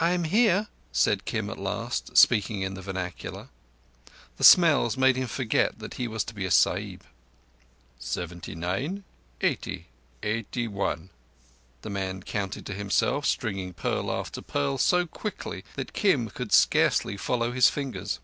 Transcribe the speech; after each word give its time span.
"I 0.00 0.10
am 0.10 0.24
here," 0.24 0.66
said 0.90 1.26
Kim 1.26 1.48
at 1.48 1.60
last, 1.60 2.16
speaking 2.16 2.62
in 2.62 2.74
the 2.74 2.82
vernacular: 2.82 3.50
the 4.36 4.42
smells 4.42 4.96
made 4.96 5.14
him 5.14 5.28
forget 5.28 5.78
that 5.78 5.94
he 5.94 6.08
was 6.08 6.24
to 6.24 6.34
be 6.34 6.44
a 6.44 6.50
Sahib. 6.50 7.04
"Seventy 8.00 8.56
nine, 8.56 9.04
eighty, 9.42 9.86
eighty 10.24 10.66
one," 10.66 11.10
the 11.82 11.90
man 11.90 12.24
counted 12.24 12.66
to 12.66 12.74
himself, 12.74 13.26
stringing 13.26 13.74
pearl 13.74 14.10
after 14.10 14.42
pearl 14.42 14.76
so 14.76 15.06
quickly 15.06 15.62
that 15.76 15.92
Kim 15.92 16.30
could 16.30 16.50
scarcely 16.50 17.16
follow 17.16 17.52
his 17.52 17.70
fingers. 17.70 18.18